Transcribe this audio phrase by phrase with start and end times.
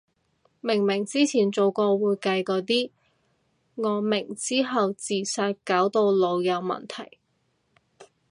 [0.61, 2.89] 明明之前做過會計個啲，
[3.75, 7.19] 我明之後自殺搞到腦有問題